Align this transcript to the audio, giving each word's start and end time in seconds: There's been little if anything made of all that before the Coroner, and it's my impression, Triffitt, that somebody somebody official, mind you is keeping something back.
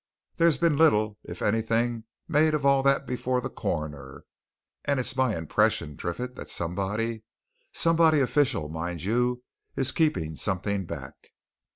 There's 0.37 0.57
been 0.57 0.77
little 0.77 1.19
if 1.23 1.43
anything 1.43 2.05
made 2.27 2.55
of 2.55 2.65
all 2.65 2.81
that 2.81 3.05
before 3.05 3.39
the 3.39 3.51
Coroner, 3.51 4.25
and 4.83 4.99
it's 4.99 5.15
my 5.15 5.37
impression, 5.37 5.95
Triffitt, 5.95 6.33
that 6.37 6.49
somebody 6.49 7.21
somebody 7.71 8.19
official, 8.19 8.67
mind 8.67 9.03
you 9.03 9.43
is 9.75 9.91
keeping 9.91 10.35
something 10.37 10.87
back. 10.87 11.13